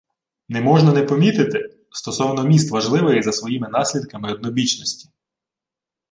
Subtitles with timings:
[0.47, 1.77] «Не можна не помітити…
[1.91, 5.09] стосовно міст важливої за своїми наслідками однобічності: